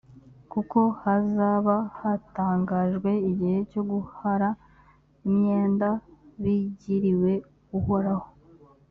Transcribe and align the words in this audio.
kuko 0.51 0.79
hazaba 1.01 1.75
hatangajwe 1.99 3.11
igihe 3.29 3.57
cyo 3.71 3.81
guhara 3.91 4.49
imyenda, 5.27 5.89
bigiriwe 6.41 7.33
uhoraho. 7.77 8.27